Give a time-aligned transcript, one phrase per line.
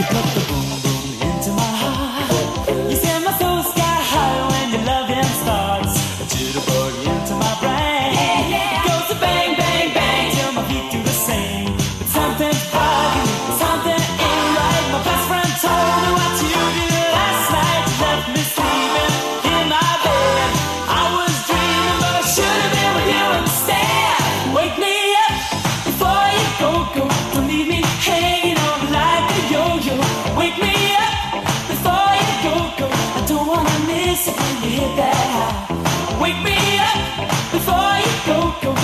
[0.00, 0.89] You put the boom boom.
[34.80, 36.20] you there.
[36.20, 36.98] Wake me up
[37.52, 38.79] before you go, go.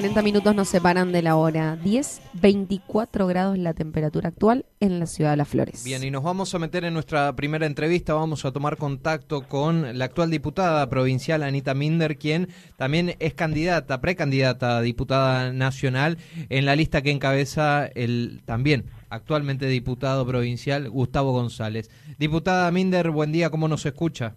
[0.00, 5.04] 40 minutos nos separan de la hora 10, 24 grados la temperatura actual en la
[5.04, 5.84] ciudad de Las Flores.
[5.84, 9.98] Bien, y nos vamos a meter en nuestra primera entrevista, vamos a tomar contacto con
[9.98, 16.16] la actual diputada provincial Anita Minder, quien también es candidata, precandidata a diputada nacional
[16.48, 21.90] en la lista que encabeza el también actualmente diputado provincial Gustavo González.
[22.18, 24.34] Diputada Minder, buen día, ¿cómo nos escucha?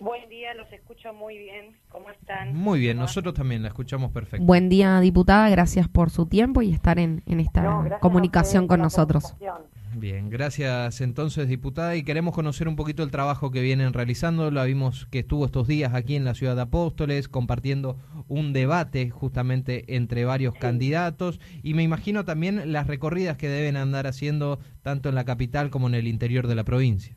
[0.00, 1.76] Buen día, los escucho muy bien.
[1.88, 2.54] ¿Cómo están?
[2.54, 4.44] Muy bien, nosotros también la escuchamos perfecto.
[4.44, 5.48] Buen día, diputada.
[5.50, 9.34] Gracias por su tiempo y estar en, esta comunicación con nosotros.
[9.94, 11.96] Bien, gracias entonces, diputada.
[11.96, 14.50] Y queremos conocer un poquito el trabajo que vienen realizando.
[14.50, 19.10] La vimos que estuvo estos días aquí en la ciudad de Apóstoles compartiendo un debate
[19.10, 21.40] justamente entre varios candidatos.
[21.62, 25.88] Y me imagino también las recorridas que deben andar haciendo tanto en la capital como
[25.88, 27.14] en el interior de la provincia.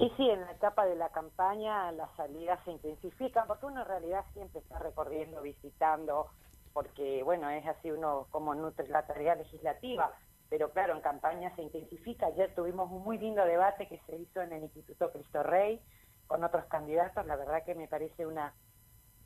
[0.00, 3.86] Y sí, en la etapa de la campaña las salidas se intensifican, porque uno en
[3.86, 6.28] realidad siempre está recorriendo, visitando,
[6.72, 10.10] porque bueno, es así uno como nutre la tarea legislativa,
[10.48, 12.28] pero claro, en campaña se intensifica.
[12.28, 15.82] Ayer tuvimos un muy lindo debate que se hizo en el Instituto Cristo Rey
[16.26, 18.54] con otros candidatos, la verdad que me parece una,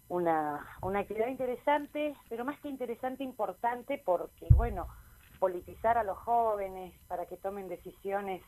[0.09, 4.89] una, una actividad interesante, pero más que interesante, importante, porque bueno,
[5.39, 8.43] politizar a los jóvenes para que tomen decisiones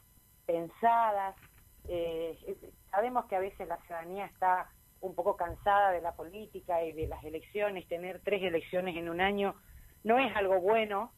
[0.45, 1.37] pensadas,
[1.89, 2.39] eh,
[2.91, 4.71] sabemos que a veces la ciudadanía está
[5.01, 9.21] un poco cansada de la política y de las elecciones, tener tres elecciones en un
[9.21, 9.55] año
[10.05, 11.13] no es algo bueno,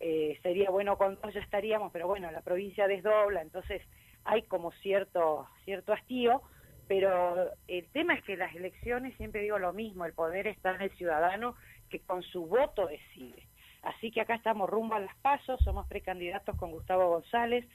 [0.00, 3.82] eh, sería bueno con dos ya estaríamos, pero bueno, la provincia desdobla, entonces
[4.24, 6.42] hay como cierto, cierto hastío,
[6.88, 10.82] pero el tema es que las elecciones, siempre digo lo mismo, el poder está en
[10.82, 11.54] el ciudadano
[11.90, 13.46] que con su voto decide.
[13.82, 17.66] Así que acá estamos rumbo a las pasos, somos precandidatos con Gustavo González,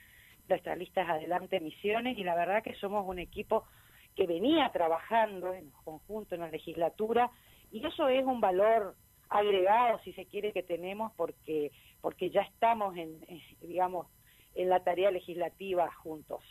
[0.48, 3.64] nuestra lista es Adelante Misiones y la verdad que somos un equipo
[4.14, 7.30] que venía trabajando en conjunto en la legislatura
[7.70, 8.94] y eso es un valor
[9.28, 13.18] agregado si se quiere que tenemos porque porque ya estamos en
[13.60, 14.06] digamos
[14.54, 16.42] en la tarea legislativa juntos.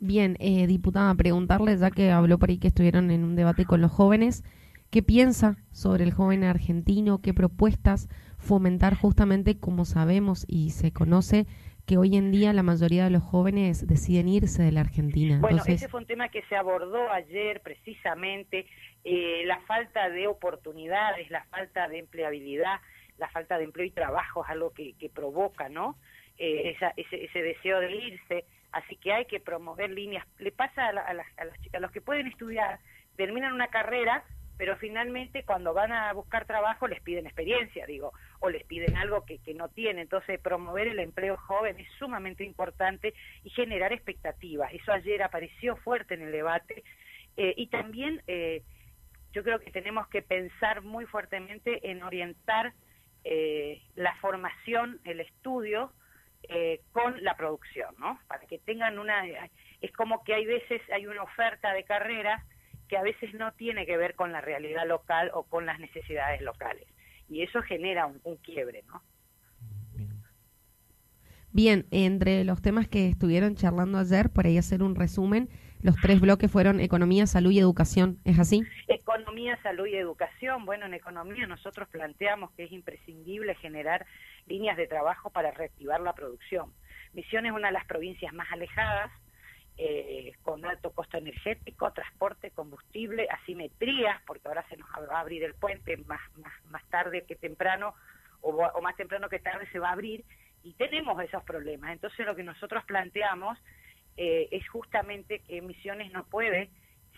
[0.00, 3.80] Bien, eh, diputada, preguntarle, ya que habló por ahí que estuvieron en un debate con
[3.80, 4.44] los jóvenes,
[4.90, 7.20] ¿qué piensa sobre el joven argentino?
[7.20, 11.46] ¿Qué propuestas fomentar justamente, como sabemos y se conoce,
[11.86, 15.38] que hoy en día la mayoría de los jóvenes deciden irse de la Argentina.
[15.40, 18.66] Bueno, ese fue un tema que se abordó ayer precisamente,
[19.04, 22.80] eh, la falta de oportunidades, la falta de empleabilidad,
[23.18, 25.96] la falta de empleo y trabajo es algo que, provoca, ¿no?
[26.38, 30.26] Eh, esa, ese, ese deseo de irse, así que hay que promover líneas.
[30.38, 32.80] Le pasa a, a, a, a los que pueden estudiar,
[33.16, 34.24] terminan una carrera,
[34.56, 39.24] pero finalmente cuando van a buscar trabajo les piden experiencia, digo, o les piden algo
[39.24, 40.02] que, que no tienen.
[40.02, 44.72] Entonces, promover el empleo joven es sumamente importante y generar expectativas.
[44.72, 46.84] Eso ayer apareció fuerte en el debate.
[47.36, 48.62] Eh, y también eh,
[49.32, 52.72] yo creo que tenemos que pensar muy fuertemente en orientar
[53.24, 55.92] eh, la formación, el estudio,
[56.92, 58.20] con la producción, ¿no?
[58.28, 59.24] Para que tengan una...
[59.80, 62.44] Es como que hay veces, hay una oferta de carreras
[62.88, 66.40] que a veces no tiene que ver con la realidad local o con las necesidades
[66.40, 66.86] locales.
[67.28, 69.02] Y eso genera un, quiebre, ¿no?
[71.50, 75.48] Bien, entre los temas que estuvieron charlando ayer, por ahí hacer un resumen,
[75.82, 78.62] los tres bloques fueron economía, salud y educación, ¿es así?
[78.88, 80.64] Economía, salud y educación.
[80.64, 84.04] Bueno, en economía nosotros planteamos que es imprescindible generar
[84.46, 86.72] líneas de trabajo para reactivar la producción.
[87.12, 89.12] Misión es una de las provincias más alejadas,
[89.76, 95.42] eh, con alto costo energético, transporte, combustible, asimetrías, porque ahora se nos va a abrir
[95.42, 97.94] el puente más, más, más tarde que temprano,
[98.40, 100.24] o, más temprano que tarde se va a abrir,
[100.62, 101.92] y tenemos esos problemas.
[101.92, 103.58] Entonces lo que nosotros planteamos
[104.16, 106.70] eh, es justamente que Misiones no puede,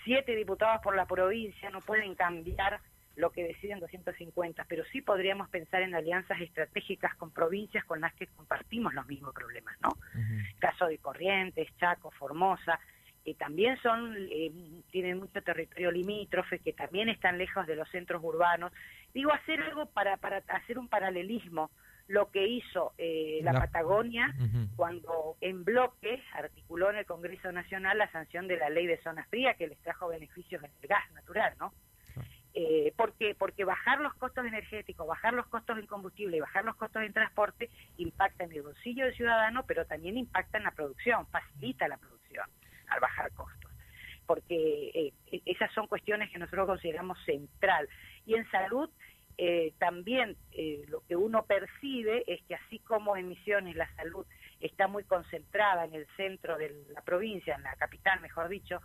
[0.04, 2.80] siete diputados por la provincia no pueden cambiar
[3.16, 8.14] lo que deciden 250, pero sí podríamos pensar en alianzas estratégicas con provincias con las
[8.14, 9.96] que compartimos los mismos problemas, ¿no?
[10.58, 12.78] Caso de Corrientes, Chaco, Formosa,
[13.24, 14.52] que también son eh,
[14.90, 18.72] tienen mucho territorio limítrofe, que también están lejos de los centros urbanos.
[19.12, 21.70] Digo, hacer algo para, para hacer un paralelismo,
[22.08, 24.32] lo que hizo eh, la, Patagonia
[24.76, 29.24] cuando en bloque articuló en el Congreso Nacional la sanción de la ley de zona
[29.24, 31.72] fría que les trajo beneficios en el gas natural, ¿no?
[32.58, 36.74] Eh, porque porque bajar los costos energéticos, bajar los costos en combustible y bajar los
[36.76, 37.68] costos en transporte
[37.98, 42.48] impacta en el bolsillo del ciudadano, pero también impacta en la producción, facilita la producción
[42.88, 43.70] al bajar costos.
[44.26, 47.90] Porque eh, e-, esas son cuestiones que nosotros consideramos central.
[48.24, 48.88] Y en salud
[49.36, 54.24] eh, también eh, lo que uno percibe es que así como en Misiones la salud
[54.62, 58.80] está muy concentrada en el centro de la provincia, en la capital mejor dicho,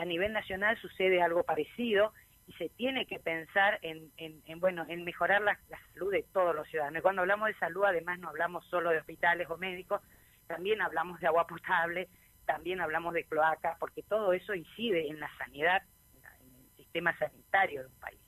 [0.00, 2.14] a nivel nacional sucede algo parecido
[2.46, 5.58] y se tiene que pensar en, en, bueno en mejorar la,
[5.92, 7.02] salud de todos los ciudadanos.
[7.02, 10.00] cuando hablamos de salud, además no hablamos solo de hospitales o médicos,
[10.46, 12.08] también hablamos de agua potable,
[12.44, 15.82] también hablamos de cloaca, porque todo eso incide en la sanidad,
[16.14, 18.20] en el sistema sanitario de un país.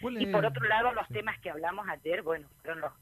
[0.00, 2.92] Y por otro lado, los temas que hablamos ayer, bueno, fueron los,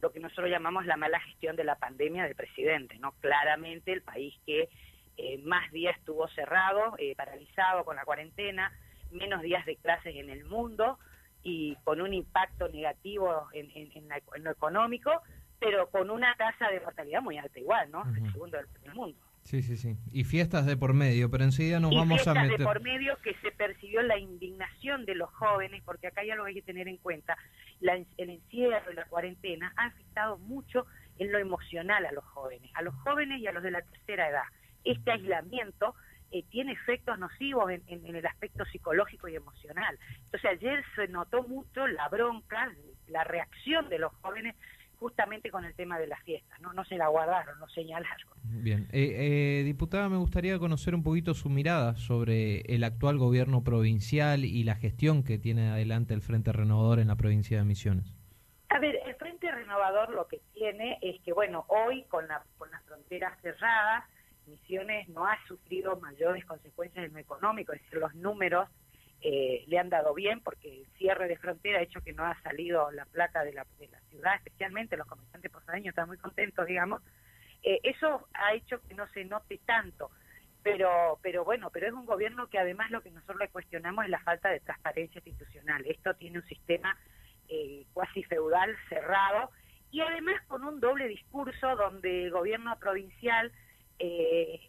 [0.00, 3.12] lo que nosotros llamamos la mala gestión de la pandemia del presidente, ¿no?
[3.20, 4.68] Claramente el país que
[5.16, 8.72] eh, más días estuvo cerrado, eh, paralizado con la cuarentena,
[9.12, 10.98] menos días de clases en el mundo
[11.42, 15.10] y con un impacto negativo en, en, lo económico,
[15.58, 18.02] pero con una tasa de mortalidad muy alta igual, ¿no?
[18.14, 19.18] El segundo del, mundo.
[19.42, 19.96] Sí, sí, sí.
[20.12, 22.58] Y fiestas de por medio, pero enseguida nos vamos a meter...
[22.58, 26.44] de por medio que se percibió la indignación de los jóvenes, porque acá ya lo
[26.44, 27.36] hay que tener en cuenta,
[27.80, 30.86] la, el encierro y la cuarentena ha afectado mucho
[31.18, 34.28] en lo emocional a los jóvenes, a los jóvenes y a los de la tercera
[34.28, 34.44] edad.
[34.84, 35.94] Este aislamiento
[36.30, 39.98] eh, tiene efectos nocivos en, en, el aspecto psicológico y emocional.
[40.24, 42.72] Entonces ayer se notó mucho la bronca,
[43.08, 44.54] la reacción de los jóvenes
[45.00, 46.74] justamente con el tema de las fiestas, ¿no?
[46.74, 48.28] No se la guardaron, no señalaron.
[48.44, 48.86] Bien.
[48.92, 54.44] Eh, eh, diputada, me gustaría conocer un poquito su mirada sobre el actual gobierno provincial
[54.44, 58.14] y la gestión que tiene adelante el Frente Renovador en la provincia de Misiones.
[58.68, 62.70] A ver, el Frente Renovador lo que tiene es que, bueno, hoy con, la, con
[62.70, 64.04] las fronteras cerradas,
[64.50, 68.68] Misiones no ha sufrido mayores consecuencias en lo económico, es decir, los números
[69.22, 72.40] eh, le han dado bien porque el cierre de frontera ha hecho que no ha
[72.42, 76.66] salido la plata de la, de la ciudad, especialmente los comerciantes posadeños están muy contentos,
[76.66, 77.02] digamos.
[77.62, 80.10] Eh, eso ha hecho que no se note tanto,
[80.62, 84.10] pero, pero bueno, pero es un gobierno que además lo que nosotros le cuestionamos es
[84.10, 85.84] la falta de transparencia institucional.
[85.86, 86.96] Esto tiene un sistema
[87.48, 89.50] eh, cuasi feudal cerrado
[89.90, 93.52] y además con un doble discurso donde el gobierno provincial
[94.00, 94.60] eh,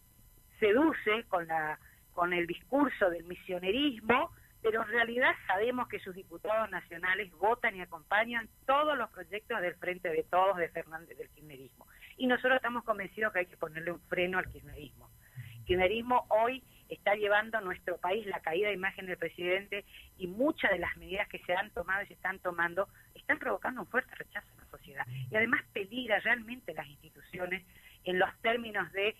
[0.60, 1.80] seduce con la
[2.14, 4.32] con el discurso del misionerismo
[4.62, 9.76] pero en realidad sabemos que sus diputados nacionales votan y acompañan todos los proyectos del
[9.76, 11.88] Frente de Todos de Fernández del kirchnerismo.
[12.18, 15.10] Y nosotros estamos convencidos que hay que ponerle un freno al kirchnerismo.
[15.58, 19.86] El kirchnerismo hoy está llevando a nuestro país la caída de imagen del presidente
[20.18, 23.82] y muchas de las medidas que se han tomado y se están tomando están provocando
[23.82, 25.08] un fuerte rechazo en la sociedad.
[25.32, 27.64] Y además peligra realmente las instituciones
[28.04, 29.16] en los términos de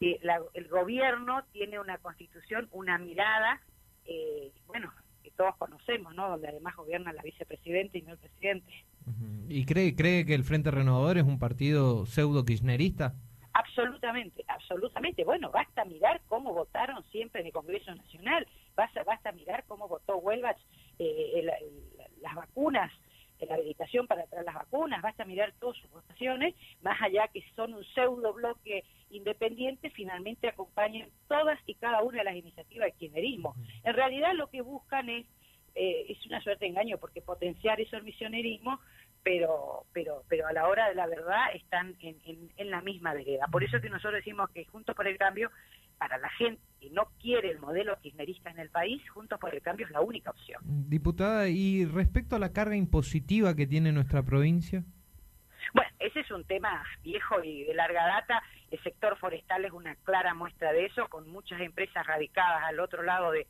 [0.00, 0.20] que
[0.54, 3.60] el gobierno tiene una constitución, una mirada
[4.04, 4.92] eh, bueno,
[5.22, 6.28] que todos conocemos, ¿no?
[6.28, 8.72] Donde además gobierna la vicepresidenta y no el presidente.
[9.48, 13.14] ¿Y cree, cree que el Frente Renovador es un partido pseudo kirchnerista?
[13.54, 15.24] Absolutamente, absolutamente.
[15.24, 20.16] Bueno, basta mirar cómo votaron siempre en el Congreso Nacional, basta, basta mirar cómo votó
[20.16, 20.56] Huelva
[20.98, 21.46] eh,
[22.20, 22.90] las vacunas
[23.46, 27.74] la habilitación para traer las vacunas, basta mirar todas sus votaciones, más allá que son
[27.74, 33.54] un pseudo bloque independiente, finalmente acompañan todas y cada una de las iniciativas de kirchnerismo.
[33.84, 35.26] En realidad lo que buscan es,
[35.74, 38.80] eh, es una suerte de engaño, porque potenciar eso el misionerismo,
[39.22, 43.46] pero, pero, pero a la hora de la verdad están en, en, la misma vereda.
[43.50, 45.50] Por eso que nosotros decimos que Juntos por el Cambio,
[45.98, 46.60] para la gente
[46.90, 50.30] no quiere el modelo kirchnerista en el país, Juntos por el Cambio es la única
[50.30, 50.60] opción.
[50.64, 54.82] Diputada, y respecto a la carga impositiva que tiene nuestra provincia.
[55.74, 58.42] Bueno, ese es un tema viejo y de larga data.
[58.70, 63.02] El sector forestal es una clara muestra de eso, con muchas empresas radicadas al otro
[63.02, 63.46] lado de,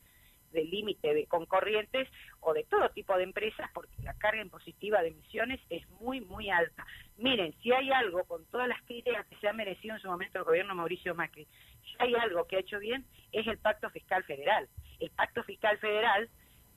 [0.52, 2.08] del límite de concorrientes
[2.40, 6.50] o de todo tipo de empresas porque la carga impositiva de emisiones es muy, muy
[6.50, 6.86] alta.
[7.18, 10.38] Miren, si hay algo con todas las críticas que se ha merecido en su momento
[10.38, 11.46] el gobierno Mauricio Macri,
[11.82, 14.68] si hay algo que ha hecho bien es el Pacto Fiscal Federal.
[15.00, 16.28] El Pacto Fiscal Federal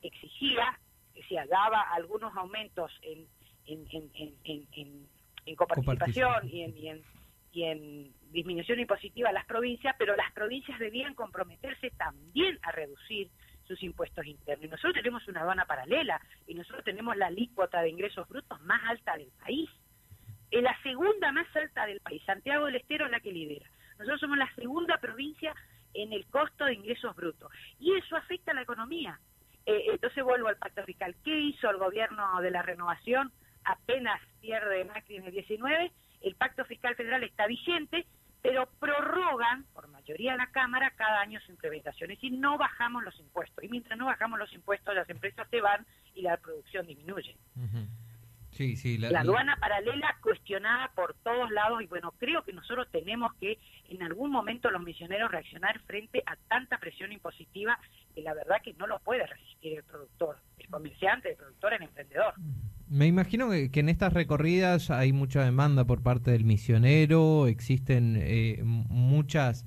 [0.01, 0.79] exigía,
[1.13, 3.27] decía, daba algunos aumentos en,
[3.65, 5.07] en, en, en,
[5.45, 7.15] en coparticipación y en, y en
[7.55, 13.29] y en disminución impositiva a las provincias, pero las provincias debían comprometerse también a reducir
[13.67, 14.65] sus impuestos internos.
[14.65, 18.81] Y nosotros tenemos una aduana paralela y nosotros tenemos la alícuota de ingresos brutos más
[18.89, 19.69] alta del país.
[20.51, 22.21] Es la segunda más alta del país.
[22.25, 23.69] Santiago del Estero es la que lidera.
[23.97, 25.53] Nosotros somos la segunda provincia
[25.93, 27.51] en el costo de ingresos brutos.
[27.79, 29.19] Y eso afecta a la economía.
[29.65, 31.15] Eh, entonces vuelvo al pacto fiscal.
[31.23, 33.31] ¿Qué hizo el gobierno de la renovación?
[33.63, 35.91] Apenas pierde Macri en el 19,
[36.21, 38.05] el pacto fiscal federal está vigente,
[38.45, 42.11] pero prorrogan, por mayoría de la Cámara, cada año su implementación.
[42.11, 43.63] Es decir, no bajamos los impuestos.
[43.63, 45.83] Y mientras no bajamos los impuestos, las empresas se van
[46.13, 47.35] y la producción disminuye.
[48.51, 53.33] Sí, sí, la, aduana paralela cuestionada por todos lados y bueno, creo que nosotros tenemos
[53.33, 53.59] que
[53.89, 57.77] en algún momento los misioneros reaccionar frente a tanta presión impositiva
[58.13, 61.83] que la verdad que no lo puede resistir el productor, el comerciante, el productor, el
[61.83, 62.33] emprendedor.
[62.87, 68.61] Me imagino que, en estas recorridas hay mucha demanda por parte del misionero, existen eh,
[68.63, 69.65] muchas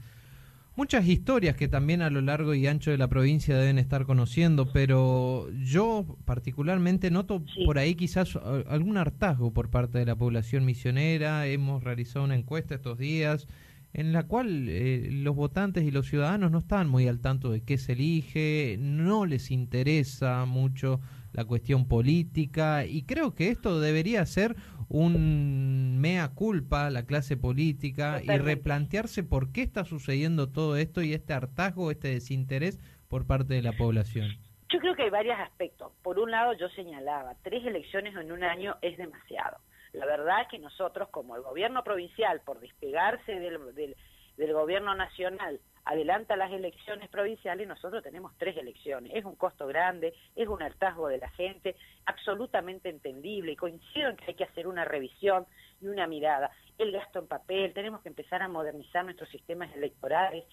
[0.78, 4.70] muchas historias que también a lo largo y ancho de la provincia deben estar conociendo,
[4.72, 11.48] pero yo particularmente noto por ahí quizás algún hartazgo por parte de la población misionera.
[11.48, 13.48] Hemos realizado una encuesta estos días
[13.92, 17.62] en la cual eh, los votantes y los ciudadanos no están muy al tanto de
[17.62, 21.00] qué se elige, no les interesa mucho
[21.32, 24.56] la cuestión política y creo que esto debería ser
[24.88, 31.12] un mea culpa la clase política y replantearse por qué está sucediendo todo esto y
[31.12, 32.78] este hartazgo, este desinterés
[33.08, 34.28] por parte de la población.
[34.70, 35.92] Yo creo que hay varios aspectos.
[36.02, 39.58] Por un lado, yo señalaba, tres elecciones en un año es demasiado.
[39.98, 45.58] La verdad es que nosotros, como el gobierno provincial, por despegarse del, del, gobierno nacional,
[45.84, 49.12] adelanta las elecciones provinciales, nosotros tenemos tres elecciones.
[49.12, 51.74] Es un costo grande, es un hartazgo de la gente,
[52.06, 55.46] absolutamente entendible y coincido en que hay que hacer una revisión
[55.80, 56.52] y una mirada.
[56.78, 60.44] El gasto en papel, tenemos que empezar a modernizar nuestros sistemas electorales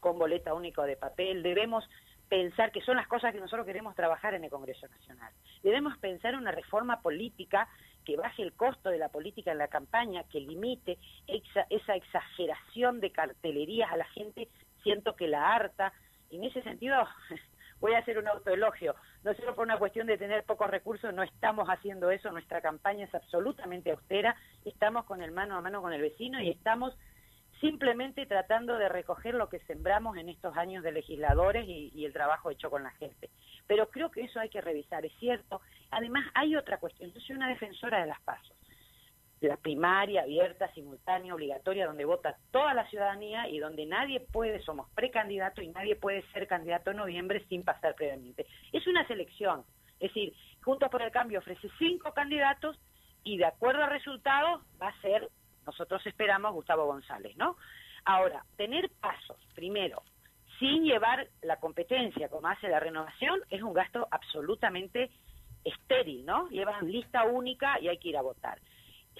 [0.00, 1.84] con boleta único de papel, debemos
[2.28, 5.32] pensar que son las cosas que nosotros queremos trabajar en el Congreso Nacional.
[5.62, 7.68] Debemos pensar una reforma política
[8.04, 13.10] que baje el costo de la política en la campaña, que limite esa, exageración de
[13.10, 14.48] cartelerías a la gente
[14.82, 15.92] siento que la harta.
[16.30, 16.96] En ese sentido,
[17.80, 18.94] voy a hacer un autoelogio.
[19.22, 22.30] No solo por una cuestión de tener pocos recursos, no estamos haciendo eso.
[22.30, 24.36] Nuestra campaña es absolutamente austera.
[24.64, 26.94] Estamos con el mano a mano con el vecino y estamos
[27.64, 32.50] simplemente tratando de recoger lo que sembramos en estos años de legisladores y, el trabajo
[32.50, 33.30] hecho con la gente.
[33.66, 35.62] Pero creo que eso hay que revisar, es cierto.
[35.90, 37.10] Además, hay otra cuestión.
[37.12, 38.54] Yo soy una defensora de las pasos
[39.40, 44.88] la primaria abierta, simultánea, obligatoria, donde vota toda la ciudadanía y donde nadie puede, somos
[44.94, 48.46] precandidato y nadie puede ser candidato en noviembre sin pasar previamente.
[48.72, 49.64] Es una selección,
[50.00, 52.78] es decir, Juntos por el Cambio ofrece cinco candidatos
[53.22, 55.28] y de acuerdo al resultado va a ser,
[55.66, 57.56] nosotros esperamos, Gustavo González, ¿no?
[58.04, 60.02] Ahora, tener pasos, primero,
[60.58, 65.10] sin llevar la competencia como hace la renovación, es un gasto absolutamente
[65.64, 66.48] estéril, ¿no?
[66.48, 68.60] Llevan lista única y hay que ir a votar.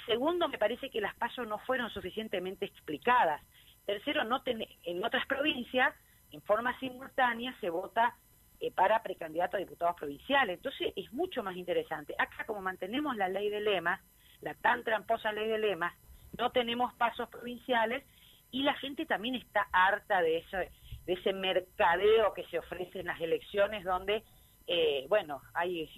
[0.06, 3.40] Segundo, me parece que las pasos no fueron suficientemente explicadas.
[3.86, 5.94] Tercero, no en otras provincias,
[6.32, 8.14] en forma simultánea, se vota
[8.60, 10.56] eh, para precandidatos a diputados provinciales.
[10.56, 12.14] Entonces, es mucho más interesante.
[12.18, 14.00] Acá, como mantenemos la ley de lemas,
[14.40, 15.94] la tan tramposa ley de lemas,
[16.38, 18.04] no tenemos pasos provinciales
[18.50, 23.06] y la gente también está harta de, eso, de ese mercadeo que se ofrece en
[23.06, 24.22] las elecciones donde,
[24.66, 25.90] eh, bueno, hay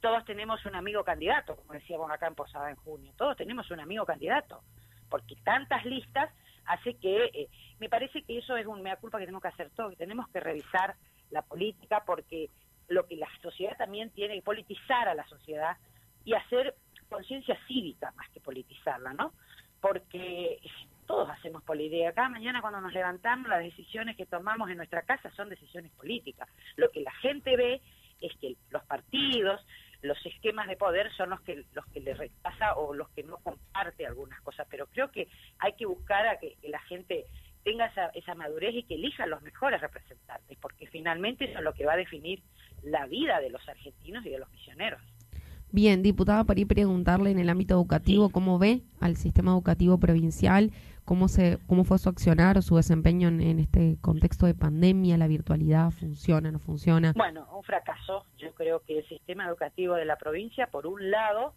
[0.00, 3.80] todos tenemos un amigo candidato, como decíamos acá en Posada en junio, todos tenemos un
[3.80, 4.60] amigo candidato,
[5.08, 6.30] porque tantas listas
[6.66, 7.48] hace que, eh,
[7.78, 10.28] me parece que eso es un mea culpa que tenemos que hacer todos, que tenemos
[10.28, 10.94] que revisar
[11.30, 12.50] la política, porque
[12.88, 15.78] lo que la sociedad también tiene que politizar a la sociedad
[16.22, 16.74] y hacer
[17.08, 19.32] conciencia cívica más que politizarla, ¿no?
[19.84, 20.60] Porque
[21.06, 22.14] todos hacemos política.
[22.14, 26.48] Cada mañana cuando nos levantamos, las decisiones que tomamos en nuestra casa son decisiones políticas.
[26.76, 27.82] Lo que la gente ve
[28.22, 29.60] es que los partidos,
[30.00, 33.36] los esquemas de poder son los que los que le rechaza o los que no
[33.36, 37.26] comparte algunas cosas, pero creo que hay que buscar a que, la gente
[37.62, 41.74] tenga esa, esa madurez y que elija los mejores representantes, porque finalmente eso es lo
[41.74, 42.42] que va a definir
[42.84, 45.02] la vida de los argentinos y de los misioneros.
[45.74, 50.70] Bien, diputada, para ir preguntarle en el ámbito educativo, ¿cómo ve al sistema educativo provincial?
[51.04, 55.18] ¿Cómo, se, cómo fue su accionar o su desempeño en, este contexto de pandemia?
[55.18, 57.12] ¿La virtualidad funciona, no funciona?
[57.16, 58.24] Bueno, un fracaso.
[58.38, 61.54] Yo creo que el sistema educativo de la provincia, por un lado,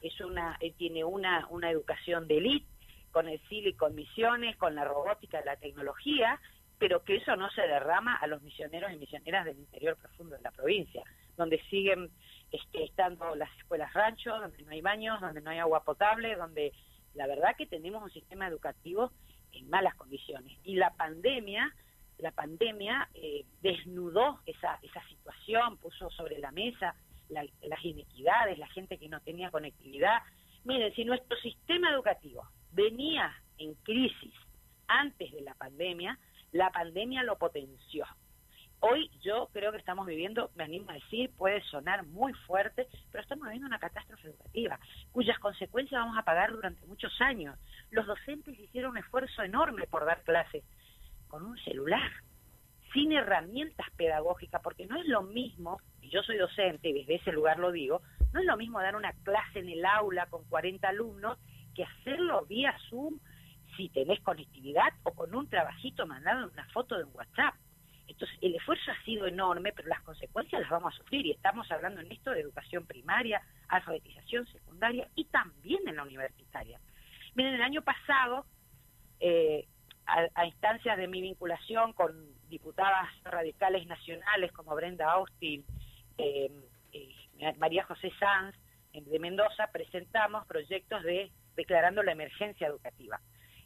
[0.00, 2.66] es una eh, tiene una, una educación de élite,
[3.12, 6.40] con el CILI, con misiones, con la robótica, la tecnología,
[6.80, 10.42] pero que eso no se derrama a los misioneros y misioneras del interior profundo de
[10.42, 11.04] la provincia,
[11.36, 12.10] donde siguen
[12.50, 16.72] este, estando las escuelas rancho, donde no hay baños, donde no hay agua potable, donde
[17.14, 19.12] la verdad que tenemos un sistema educativo
[19.52, 20.58] en malas condiciones.
[20.64, 21.74] Y la pandemia,
[22.18, 26.94] la pandemia eh, desnudó esa, esa situación, puso sobre la mesa
[27.30, 30.18] las inequidades, la gente que no tenía conectividad.
[30.64, 32.42] Miren, si nuestro sistema educativo
[32.72, 34.34] venía en crisis
[34.88, 36.18] antes de la pandemia,
[36.52, 38.04] la pandemia lo potenció.
[38.82, 43.22] Hoy yo creo que estamos viviendo, me animo a decir, puede sonar muy fuerte, pero
[43.22, 44.80] estamos viviendo una catástrofe educativa,
[45.12, 47.58] cuyas consecuencias vamos a pagar durante muchos años.
[47.90, 50.64] Los docentes hicieron un esfuerzo enorme por dar clases
[51.28, 52.10] con un celular,
[52.94, 57.32] sin herramientas pedagógicas, porque no es lo mismo, y yo soy docente y desde ese
[57.32, 58.00] lugar lo digo,
[58.32, 61.38] no es lo mismo dar una clase en el aula con 40 alumnos
[61.74, 63.18] que hacerlo vía Zoom
[63.76, 67.54] si tenés conectividad o con un trabajito mandado en una foto de un WhatsApp.
[68.10, 71.70] Entonces, el esfuerzo ha sido enorme, pero las consecuencias las vamos a sufrir y estamos
[71.70, 76.80] hablando en esto de educación primaria, alfabetización secundaria y también en la universitaria.
[77.34, 78.46] Miren, el año pasado,
[79.20, 79.66] eh,
[80.06, 82.12] a, instancias de mi vinculación con
[82.48, 85.64] diputadas radicales nacionales como Brenda Austin,
[86.18, 86.50] eh,
[86.92, 88.56] eh, María José Sanz
[88.92, 93.20] de Mendoza, presentamos proyectos de declarando la emergencia educativa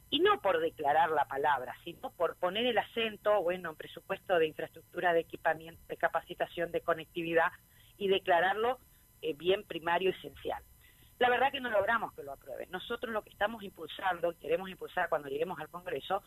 [0.09, 4.47] y no por declarar la palabra, sino por poner el acento, bueno, en presupuesto de
[4.47, 7.51] infraestructura de equipamiento, de capacitación, de conectividad
[7.97, 8.79] y declararlo
[9.21, 10.63] eh, bien primario esencial.
[11.17, 12.69] La verdad que no logramos que lo aprueben.
[12.71, 16.21] Nosotros lo que estamos impulsando, queremos impulsar cuando lleguemos al Congreso,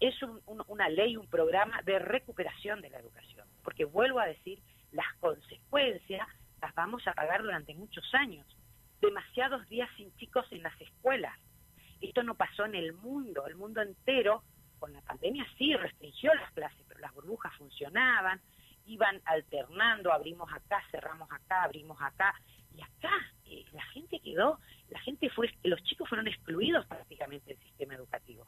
[0.00, 0.14] es
[0.56, 3.46] una ley, un programa de recuperación de la educación.
[3.62, 4.58] Porque vuelvo a decir,
[4.92, 6.26] las consecuencias
[6.62, 8.46] las vamos a pagar durante muchos años.
[9.02, 11.38] Demasiados días sin chicos en las escuelas,
[12.00, 14.42] esto no pasó en el mundo, el mundo entero,
[14.78, 18.40] con la pandemia sí restringió las clases, pero las burbujas funcionaban,
[18.86, 22.34] iban alternando, abrimos acá, cerramos acá, abrimos acá,
[22.76, 23.12] y acá
[23.44, 28.46] eh, la gente quedó, la gente fue, los chicos fueron excluidos prácticamente del sistema educativo.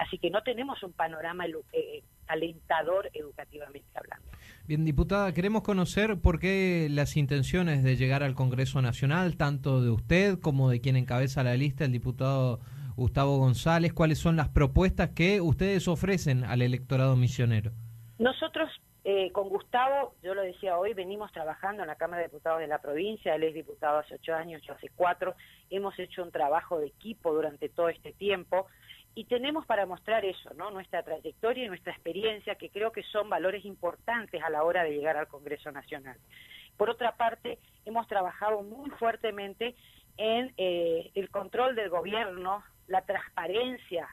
[0.00, 4.26] Así que no tenemos un panorama eh, alentador educativamente hablando.
[4.66, 9.90] Bien, diputada, queremos conocer por qué las intenciones de llegar al Congreso Nacional, tanto de
[9.90, 12.60] usted como de quien encabeza la lista, el diputado
[12.96, 17.70] Gustavo González, cuáles son las propuestas que ustedes ofrecen al electorado misionero.
[18.18, 18.70] Nosotros
[19.04, 22.68] eh, con Gustavo, yo lo decía hoy, venimos trabajando en la Cámara de Diputados de
[22.68, 25.34] la provincia, él es diputado hace ocho años, yo hace cuatro,
[25.68, 28.66] hemos hecho un trabajo de equipo durante todo este tiempo
[29.14, 30.70] y tenemos para mostrar eso, ¿no?
[30.70, 34.92] Nuestra trayectoria y nuestra experiencia, que creo que son valores importantes a la hora de
[34.92, 36.16] llegar al Congreso Nacional.
[36.76, 39.74] Por otra parte, hemos trabajado muy fuertemente
[40.16, 44.08] en eh, el control del gobierno, la transparencia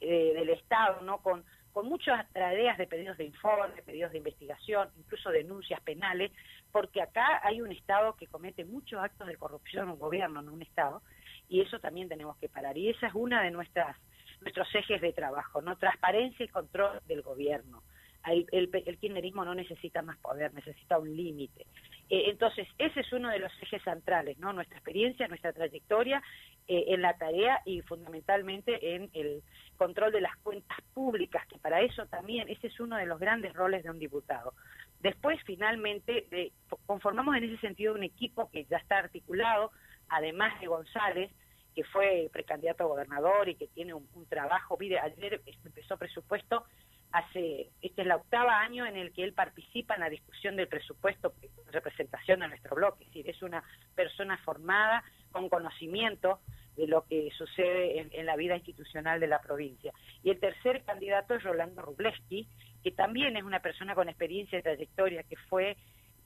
[0.00, 1.18] eh, del Estado, ¿no?
[1.18, 6.30] Con, con muchas tareas de pedidos de informe, pedidos de investigación, incluso denuncias penales,
[6.72, 10.62] porque acá hay un Estado que comete muchos actos de corrupción, un gobierno, no un
[10.62, 11.02] Estado,
[11.48, 12.76] y eso también tenemos que parar.
[12.76, 13.96] Y esa es una de nuestras
[14.40, 15.76] nuestros ejes de trabajo, ¿no?
[15.76, 17.82] Transparencia y control del gobierno.
[18.26, 21.66] El, el, kirchnerismo no necesita más poder, necesita un límite.
[22.10, 24.52] Eh, entonces, ese es uno de los ejes centrales, ¿no?
[24.52, 26.22] Nuestra experiencia, nuestra trayectoria
[26.68, 29.42] eh, en la tarea y fundamentalmente en el
[29.76, 33.54] control de las cuentas públicas, que para eso también, ese es uno de los grandes
[33.54, 34.52] roles de un diputado.
[35.00, 36.52] Después, finalmente, de,
[36.84, 39.70] conformamos en ese sentido un equipo que ya está articulado,
[40.10, 41.32] además de González,
[41.74, 46.64] que fue precandidato a gobernador y que tiene un, trabajo, mire, ayer empezó presupuesto,
[47.12, 50.68] hace, este es el octava año en el que él participa en la discusión del
[50.68, 53.62] presupuesto en representación de nuestro bloque, es decir, es una
[53.94, 55.02] persona formada
[55.32, 56.40] con conocimiento
[56.76, 59.92] de lo que sucede en, la vida institucional de la provincia.
[60.22, 62.48] Y el tercer candidato es Rolando Rubleski,
[62.82, 65.76] que también es una persona con experiencia y trayectoria, que fue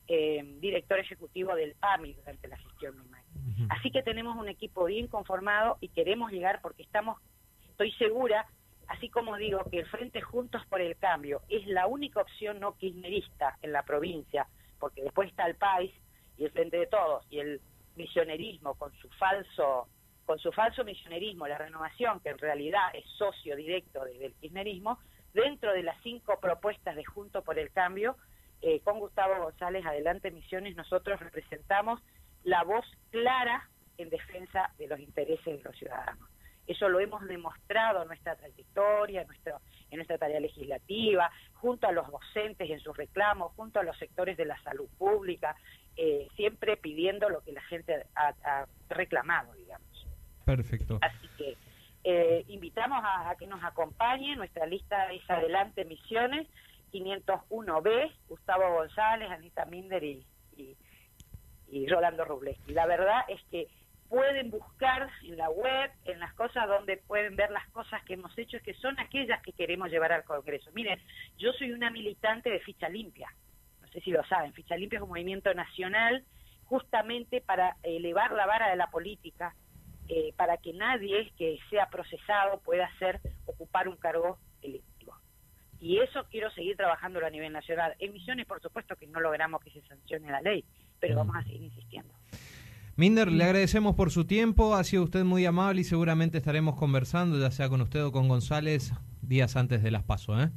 [0.08, 3.14] eh, director ejecutivo del PAMI durante la gestión de
[3.70, 7.20] Así que tenemos un equipo bien conformado y queremos llegar porque estamos,
[7.70, 8.46] estoy segura,
[8.88, 12.76] así como digo que el Frente Juntos por el Cambio es la única opción no
[12.76, 14.46] kirchnerista en la provincia,
[14.78, 15.92] porque después está el país
[16.36, 17.60] y el Frente de Todos y el
[17.96, 19.88] misionerismo con su falso
[20.26, 24.98] con su falso misionerismo, la renovación, que en realidad es socio directo del kirchnerismo,
[25.34, 28.16] dentro de las cinco propuestas de Juntos por el Cambio,
[28.66, 32.00] eh, con Gustavo González Adelante Misiones, nosotros representamos
[32.44, 36.30] la voz clara en defensa de los intereses de los ciudadanos.
[36.66, 41.92] Eso lo hemos demostrado en nuestra trayectoria, en, nuestro, en nuestra tarea legislativa, junto a
[41.92, 45.54] los docentes en sus reclamos, junto a los sectores de la salud pública,
[45.94, 50.06] eh, siempre pidiendo lo que la gente ha, reclamado, digamos.
[50.46, 50.98] Perfecto.
[51.02, 51.58] Así que
[52.04, 56.48] eh, invitamos a, que nos acompañe, nuestra lista es Adelante Misiones,
[56.94, 60.24] 501B, Gustavo González, Anita Minder y
[61.74, 62.56] y Rolando Robles.
[62.68, 63.68] Y la verdad es que
[64.08, 68.36] pueden buscar en la web, en las cosas donde pueden ver las cosas que hemos
[68.38, 70.70] hecho, que son aquellas que queremos llevar al Congreso.
[70.72, 71.00] Miren,
[71.36, 73.28] yo soy una militante de Ficha Limpia,
[73.80, 76.24] no sé si lo saben, Ficha Limpia es un movimiento nacional
[76.66, 79.54] justamente para elevar la vara de la política,
[80.08, 84.38] eh, para que nadie que sea procesado pueda hacer ocupar un cargo.
[85.84, 87.94] Y eso quiero seguir trabajándolo a nivel nacional.
[87.98, 90.64] En Misiones, por supuesto, que no logramos que se sancione la ley,
[90.98, 92.10] pero vamos a seguir insistiendo.
[92.96, 97.38] Minder, le agradecemos por su tiempo, ha sido usted muy amable y seguramente estaremos conversando,
[97.38, 100.40] ya sea con usted o con González, días antes de las PASO.
[100.40, 100.50] ¿eh?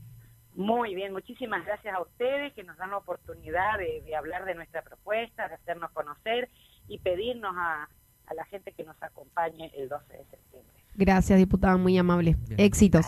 [0.56, 4.82] Muy bien, muchísimas gracias a ustedes que nos dan la oportunidad de, hablar de nuestra
[4.82, 6.48] propuesta, de hacernos conocer
[6.88, 7.90] y pedirnos a,
[8.34, 10.78] la gente que nos acompañe el 12 de septiembre.
[10.98, 12.36] Gracias, diputada, muy amable.
[12.58, 13.06] Éxitos.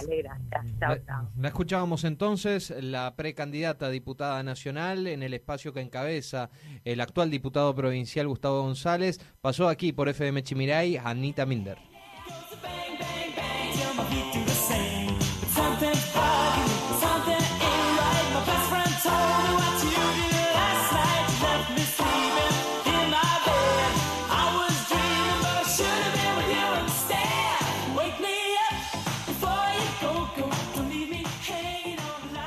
[0.79, 6.51] La, escuchábamos entonces, la precandidata diputada nacional en el espacio que encabeza
[6.86, 9.19] el actual diputado provincial Gustavo González.
[9.41, 11.88] Pasó aquí por FM Chimiray, Anita Minder.